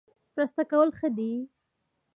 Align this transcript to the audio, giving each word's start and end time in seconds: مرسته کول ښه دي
مرسته 0.35 0.63
کول 0.71 0.89
ښه 0.97 1.07
دي 1.17 1.31